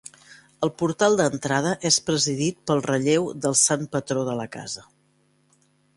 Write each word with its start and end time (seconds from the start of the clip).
El 0.67 0.71
portal 0.81 1.17
d'entrada 1.19 1.73
és 1.91 1.99
presidit 2.09 2.57
pel 2.71 2.83
relleu 2.87 3.31
del 3.45 3.59
sant 3.65 3.87
patró 3.97 4.25
de 4.31 4.37
la 4.41 4.49
casa. 4.57 4.87